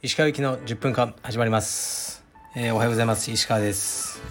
[0.00, 2.24] 石川行きの10分間始まります、
[2.54, 3.32] えー、おはようございます。
[3.32, 4.22] 石川です。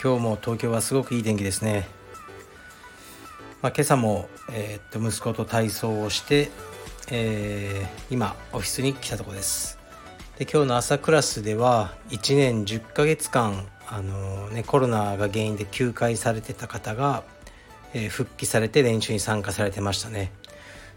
[0.00, 1.88] 今日も東京はすごくいい天気ですね。
[3.60, 6.50] まあ、今朝も、えー、っと息子と体操をして、
[7.10, 9.80] えー、今オフィスに来たとこです。
[10.38, 17.24] で今日の朝クラスでは1年10ヶ月間あのー、ね、コロナが原因で休会されてた方が、
[17.94, 20.32] え復帰されて練習に参加されてましたね。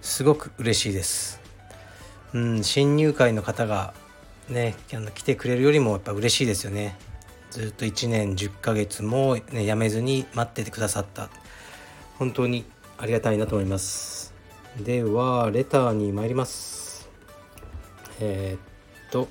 [0.02, 1.42] すごく嬉しいです。
[2.34, 3.94] うん、新入会の方が
[4.50, 6.98] ねあの来てくれるよりもやっぱ嬉しいですよね。
[7.52, 11.30] ずっと1年10ヶ月も、ね、辞めずに待っててくださった。
[12.18, 12.66] 本当に
[12.98, 14.34] ありがたいなと思います。
[14.78, 17.10] ではレターに参ります。
[18.20, 19.28] えー、っと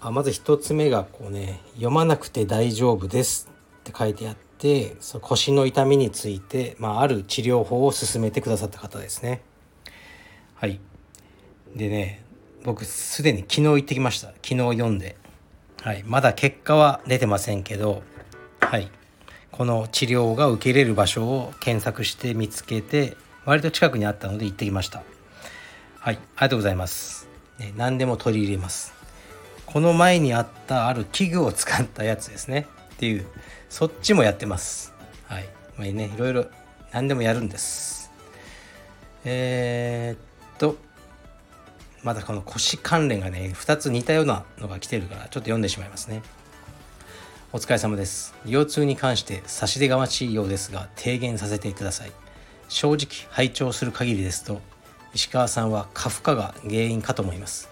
[0.00, 3.48] あまず1つ目がこうね「読まなくて大丈夫です」
[3.80, 9.42] って書いてあってそ腰の痛みについて、まあ、ある治療法を勧めてくださった方ですね。
[10.54, 10.80] はい。
[11.74, 12.24] でね
[12.64, 14.28] 僕すでに昨日行ってきました。
[14.28, 15.16] 昨日読んで。
[15.82, 16.02] はい。
[16.06, 18.02] まだ結果は出てませんけど
[18.60, 18.90] はい。
[19.52, 25.02] この治療が受けれる場所を検索して見つけて割と近くにあったので行ってきました。
[26.00, 26.14] はい。
[26.14, 28.94] ありがとうございます、ね、何でも取り入れます。
[29.64, 32.66] この前にあったある器具を使ったやつですね。
[32.94, 33.26] っていう
[33.68, 34.94] そっちもやってます。
[35.26, 35.48] はい。
[35.76, 36.46] まあねいろいろ
[36.92, 38.10] 何でもやるんです。
[39.24, 40.76] えー、と
[42.02, 46.22] まだこの腰関連がね2つ似たようなのが来てるからちょっと読んでしまいますね。
[47.52, 48.34] お疲れ様です。
[48.44, 52.12] 腰痛に関して差し出がましいようですが提言させてください。
[52.68, 54.60] 正直拝聴する限りですと
[55.14, 57.68] 石川さんは過負荷が原因かと思います。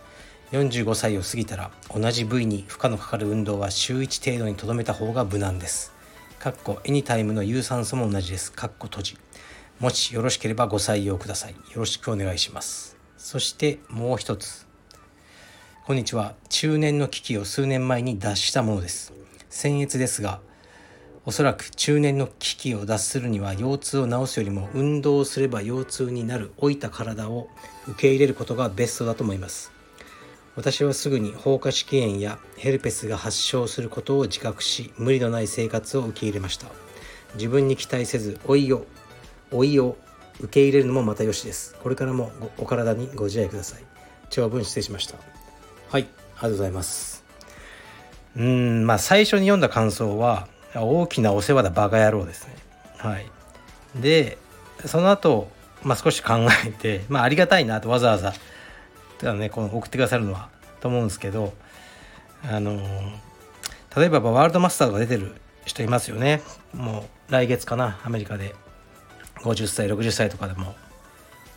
[0.54, 5.92] 45歳を過ぎたら同じ部位に負荷のかかる運動は週1程度にとどめた方が無難です
[6.38, 9.18] かっこエニタイムの有酸素も同じですかっこ閉じ
[9.80, 11.52] もしよろしければご採用ください。
[11.52, 12.96] よろしくお願いします。
[13.16, 14.66] そしてもう一つ。
[15.84, 16.34] こんにちは。
[16.48, 19.12] 中年の危機を数年前に脱したものです。
[19.50, 20.40] 僭越ですが、
[21.26, 27.48] おそらく中年の危機を脱するには腰痛を治すよりも運動をすれば腰痛になる老いた体を
[27.88, 29.73] 受け入れることがベストだと思います。
[30.56, 36.68] 私はすぐに放火式炎やヘルペスが発症することを自覚し無理のない生活を受け入れました。
[37.34, 38.86] 自分に期待せず老いを
[39.50, 39.96] 老いを
[40.40, 41.74] 受け入れるのもまたよしです。
[41.82, 43.84] これからもお体にご自愛ください。
[44.30, 45.16] 長文失礼しました。
[45.88, 46.06] はいあり
[46.36, 47.24] がとうございます。
[48.36, 52.54] うんまあ最初に読んだ感想は大きなお世話だバカ野郎ですね。
[52.98, 53.26] はい。
[53.96, 54.38] で
[54.86, 55.48] その後
[55.82, 56.34] まあ少し考
[56.64, 58.34] えてまあありがたいなとわざわざ
[59.22, 60.48] ねこの送ってくださるのは
[60.80, 61.54] と思うんですけど
[62.42, 62.80] あの
[63.96, 65.32] 例えばワールドマスターが出てる
[65.64, 66.42] 人いますよね。
[66.74, 68.54] もう来月かなアメリカで。
[69.44, 70.74] 50歳60歳とかでも。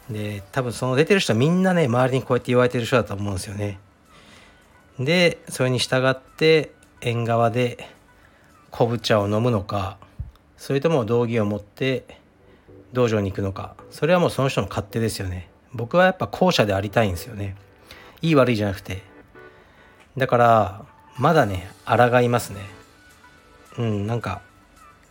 [0.10, 3.80] で多分その出てる人はみんなね周りにこうやって言われてる人だと思うんですよね。
[5.00, 7.90] でそれに従って縁側で
[8.72, 9.98] 昆布茶を飲むのか
[10.58, 12.06] それとも道着を持って
[12.94, 13.76] 道場に行くのか。
[13.92, 15.50] それはもうその人の勝手ですよね。
[15.74, 17.56] 僕はやっぱ後者でありたいんですよね。
[18.22, 19.02] いい悪いじゃなくて。
[20.18, 20.86] だから
[21.18, 22.62] まだね抗いますね。
[23.78, 24.42] うんなんか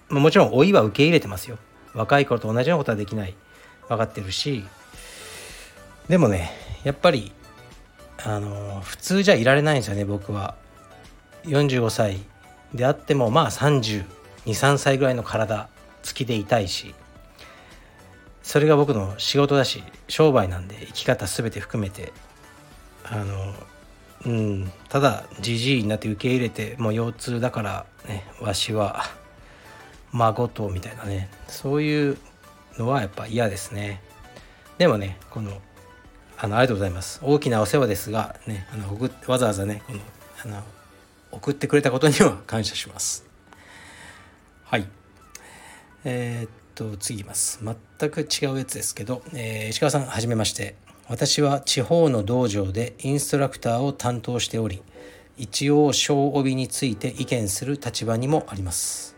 [0.08, 1.58] もちろん老いは受け入れてますよ。
[1.94, 3.34] 若い頃と同じようなことはできない。
[3.88, 4.64] 分かってるし。
[6.08, 6.50] でもね
[6.84, 7.32] やっぱり
[8.24, 10.54] あの普通じゃいられないんですよね僕は。
[11.44, 12.18] 45歳
[12.74, 15.68] であってもまあ323歳ぐらいの体
[16.02, 16.94] つきでいたいし。
[18.46, 22.12] それが僕の仕事だし商売なんで生き方全て含めて。
[23.08, 23.54] あの
[24.24, 29.04] うんただじじいになって受け入れてもう腰痛だからねわしは
[30.12, 31.28] 孫とみたいなね。
[31.48, 32.18] そういう
[32.78, 34.00] のはやっぱ嫌ですね。
[34.78, 35.60] でもねこの
[36.38, 37.20] あのありがとうございます。
[37.22, 40.00] 大きなお世話ですがねあのわざわざねこの
[40.44, 40.62] あの
[41.32, 43.24] 送ってくれたことには感謝します。
[44.64, 44.88] はい。
[46.04, 47.60] えー、っと次いきます。
[47.98, 50.76] 全く違うやつですけど、えー、石川さんはじめまして。
[51.08, 54.82] 私は地方の道場でインストラクターを担当しており
[55.38, 59.14] 一応小帯について意見する立場にもあります。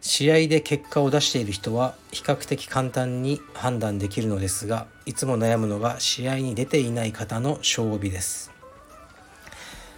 [0.00, 8.50] 試合で結果を出している人は比較的簡単に判断できるのですがいつも悩むのが試合に出ていない方の勝負です。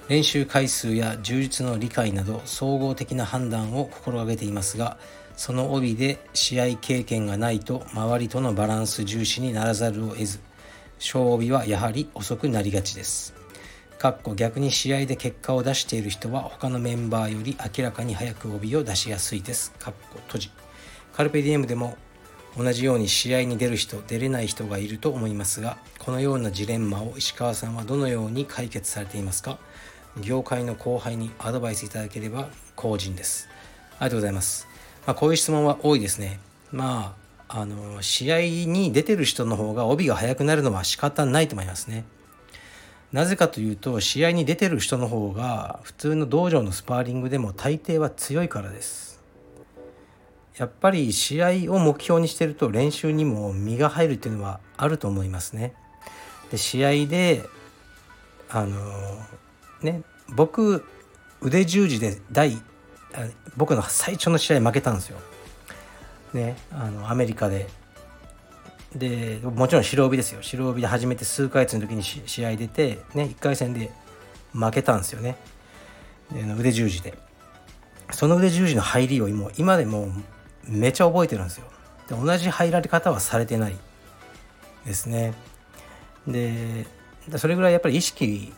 [0.08, 4.96] 練習回数や充実の理解など総合的な判断を心がけていますが
[5.36, 10.40] その帯で試合経験がないと周りとのバランス重視にならざるを得ず
[10.98, 13.34] 勝帯はやはり遅くなりがちです。
[13.98, 19.72] かっこ逆に試合で結果を出している人は他のメンバーより明らかに早く帯を出しやすいです。
[19.78, 20.50] かっこ閉じ。
[21.12, 21.96] カルペディエムでも
[22.56, 29.58] 同じように試合に出る人出れない人がいると思いますがこのようなジレンマを石川さんはどのように解決されていますか？
[30.20, 33.48] 業界の後輩にアドバイスいただければ後人です。
[33.98, 34.66] ありがとうございます、
[35.06, 36.40] まあ、こういう質問は多いですね。
[36.70, 37.22] まあ
[37.54, 42.04] あの試合に出てる人の方が帯が速くなるのは仕方ないと思いますね。
[43.12, 49.20] なぜかというと試合に出てる人の方が普通の道場のスパーリングでも大抵は強いからです。
[50.56, 55.74] やっぱり試合を目標にしてると練習にも身が入るっていうのはあると思いますね。
[56.50, 57.44] で試合で
[58.48, 58.78] あの
[59.82, 60.02] ね
[60.34, 60.86] 僕
[61.42, 62.62] 腕十字で第
[63.56, 65.18] 僕の最初の試合負けたんですよ。
[66.32, 67.68] ねあのアメリカで。
[68.94, 70.42] でもちろん白帯ですよ。
[70.42, 73.90] 白帯で初めて数ヶ月の時に試合出て、ね、1回戦で
[74.52, 75.36] 負けたんですよね。
[76.58, 77.14] 腕十字で。
[78.10, 80.08] その腕十字の入りをも今でも
[80.64, 81.66] めちゃ覚えてるんですよ。
[82.08, 83.76] で同じ入られ方はされてない
[84.84, 85.32] ですね。
[86.26, 86.86] で
[87.36, 88.52] それぐらいやっぱり意識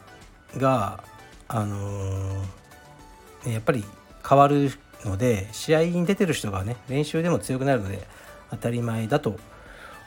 [0.57, 1.03] が
[1.47, 3.85] あのー、やっぱり
[4.27, 4.71] 変わる
[5.05, 8.07] ので試合に出てる人がね練習でも強くなるので
[8.51, 9.39] 当たり前だと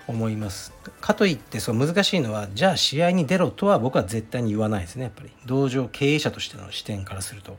[0.08, 0.74] 思います。
[1.02, 5.32] かといってそう難しいのはじゃあ試合に出ろとは僕は絶対に言わないですねやっぱり。
[5.46, 7.58] 道場経営者としての視点からすると、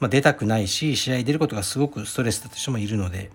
[0.00, 3.30] まあ、出たくないし試合に出ることがすごくストレスだった人もいるので。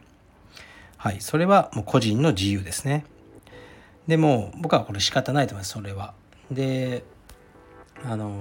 [1.03, 3.03] はいそれはもう個人の自由ですね。
[4.07, 6.13] でも僕はこれ仕方ないと思いますそれは。
[6.49, 7.03] で
[8.05, 8.31] あの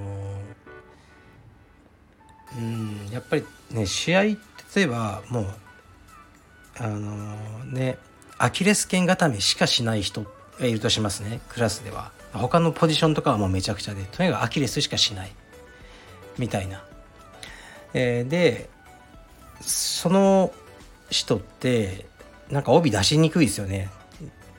[2.58, 4.37] うんやっぱりね試合例
[4.76, 5.46] えばもう
[6.78, 7.99] あのね
[8.38, 10.25] アキレス腱固めしかしない人
[10.58, 11.40] がいるとしますね。
[11.49, 12.10] クラスでは。
[12.32, 14.02] 他のポジションとかはもうめちゃくちゃで。
[14.04, 15.32] とにかくアキレスしかしない。
[16.38, 16.82] みたいな、
[17.94, 18.70] えー、で
[19.60, 20.52] その
[21.10, 22.06] 人って
[22.50, 23.90] なんか帯出しにくいですよね。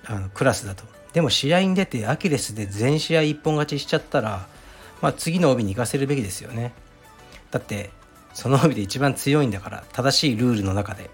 [0.06, 0.84] あのクラスだと。
[1.14, 4.48] でも試合に出てアキレスで全試合一本勝ちしちゃったら、
[5.02, 6.74] まあ、次の帯に行かせるべきですよね。
[7.54, 7.92] だって
[8.34, 11.10] その帯で一番強いんだから正しいルールの中で。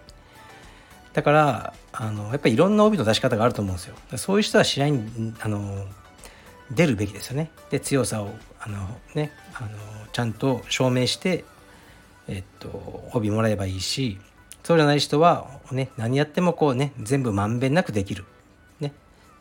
[1.12, 3.96] だからあのやっぱりいろんな帯の出し方があると思うんですよ。
[4.16, 5.86] そういう人は試合にあの
[6.72, 7.52] 出るべきですよね。
[7.72, 8.30] で強さを
[8.62, 8.78] あの
[9.16, 9.70] ねあの
[10.14, 11.44] ちゃんと証明して
[12.30, 14.18] えっと帯もらえばいいし
[14.64, 18.24] そうじゃない人はね何やってもこうね全部まんべんなくできる。
[18.80, 18.94] ね。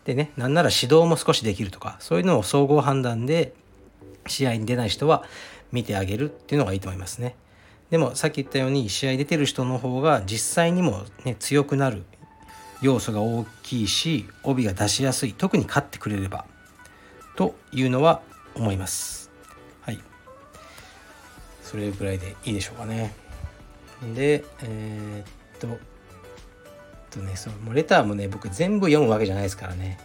[0.05, 3.55] でねなんなら指導も少しできるとかそういうのを総合判断で
[4.27, 5.23] 試合に出ない人は
[5.73, 7.37] 見てあげるっていうのがいいと思いますね。
[7.91, 12.05] でもさっき言ったように試合出てる人の方が実際にも、ね、強くなる
[12.83, 15.33] 要素が大きいし帯が出しやすい。
[15.33, 16.45] 特に勝ってくれれば。
[17.37, 18.21] というのは
[18.55, 19.31] 思います。
[19.83, 19.99] はい。
[21.63, 23.15] それぐらいでいいでしょうかね。
[24.15, 25.89] でえー、っと
[27.09, 29.99] っとねそのレターもね僕全部読むわけじゃないですからね、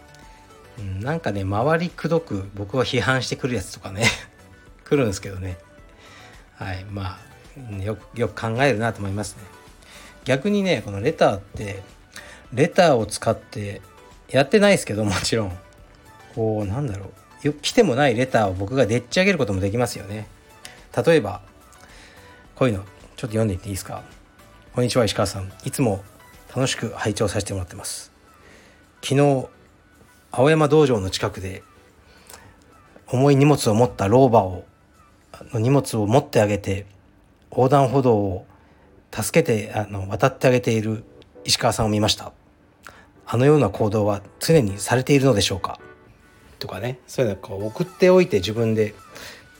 [0.78, 4.04] うん、なんかね周りくどく僕は批判してくるやつとかね。
[4.94, 5.58] 来るんですけどね。
[6.56, 6.84] はい。
[6.84, 9.42] まあよくよく考えるなと思いますね。
[10.24, 11.82] 逆にねこのレターって
[12.52, 13.82] レターを使って
[14.28, 15.58] やってないですけどもちろん。
[16.34, 17.06] こうなんだろ
[17.44, 17.52] う。
[17.60, 20.26] 来てもないレターを僕がでっち上げることもできますよね。
[20.96, 21.42] 例えば
[22.54, 24.02] こういうのちょっと読んでいっていいですか？
[24.74, 25.52] こんにちは石川さん。
[25.64, 26.02] いつも
[26.54, 28.12] 楽しく拝聴させてもらってます。
[29.02, 29.48] 昨日
[30.32, 31.62] 青山道場の近くで
[33.08, 34.64] 重い荷物を持った老婆を
[35.52, 36.86] の荷物を持ってあげて
[37.50, 38.46] 横断歩道を
[39.12, 41.04] 助けてあの渡ってあげている
[41.44, 42.32] 石川さんを見ました。
[43.26, 45.78] あのような行動は常にされているのでしょうか？
[46.58, 46.98] とかね。
[47.06, 48.94] そういうのこう送っておいて自分で。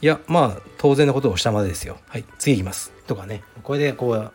[0.00, 1.99] いやまあ当然のことをしたまでですよ。
[2.09, 2.93] はい次いきます。
[3.07, 3.43] とかね。
[3.62, 4.33] これでこう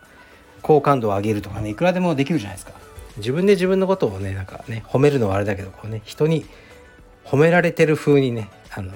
[0.61, 2.73] 好感度を上げるとかねいくらでもできるじゃないですか。
[3.17, 6.45] 自分で自分のことをねなんかね褒めるのはあれだけどこうね人に
[7.25, 8.93] 褒められてる風にねあの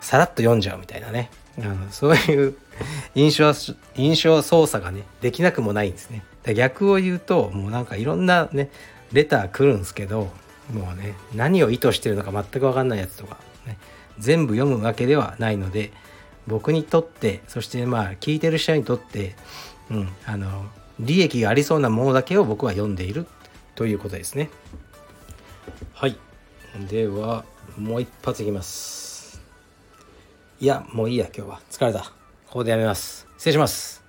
[0.00, 2.56] さらっと読んじゃうみたいなねあのそういう
[3.14, 3.52] 印象
[3.96, 6.24] 印象操作がねできなくもないんですね。
[6.54, 8.70] 逆を言うともうなんかいろんなね
[9.12, 10.30] レター来るんですけど
[10.72, 13.78] もうね何を意図してるのか全く分かんないやつとか、ね、
[14.18, 15.90] 全部読むわけではないので
[16.46, 19.34] 僕にとってそしてまあ聞いてる人にとって、
[19.90, 20.66] うん、あの
[21.00, 23.26] 利益がありそうなものだけを僕は読んでいる
[23.74, 24.50] ということですね。
[25.92, 26.16] はい。
[26.88, 27.44] では
[27.76, 29.13] もう一発いきます。
[30.60, 31.60] いやもういいや今日は。
[31.70, 32.00] 疲れた。
[32.00, 33.26] ここでやめます。
[33.36, 34.04] 失礼します。